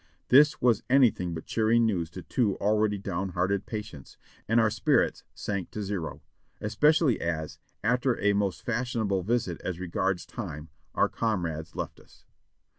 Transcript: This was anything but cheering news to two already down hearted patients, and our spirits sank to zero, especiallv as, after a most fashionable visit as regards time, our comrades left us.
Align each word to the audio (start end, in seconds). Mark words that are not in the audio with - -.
This 0.29 0.59
was 0.59 0.81
anything 0.89 1.35
but 1.35 1.45
cheering 1.45 1.85
news 1.85 2.09
to 2.09 2.23
two 2.23 2.55
already 2.57 2.97
down 2.97 3.29
hearted 3.33 3.67
patients, 3.67 4.17
and 4.47 4.59
our 4.59 4.71
spirits 4.71 5.23
sank 5.35 5.69
to 5.69 5.83
zero, 5.83 6.23
especiallv 6.59 7.19
as, 7.19 7.59
after 7.83 8.19
a 8.19 8.33
most 8.33 8.63
fashionable 8.63 9.21
visit 9.21 9.61
as 9.63 9.79
regards 9.79 10.25
time, 10.25 10.69
our 10.95 11.07
comrades 11.07 11.75
left 11.75 11.99
us. 11.99 12.25